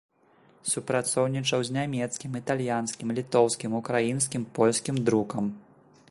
[0.69, 5.45] Супрацоўнічаў з нямецкім, італьянскім, літоўскім, украінскім, польскім друкам.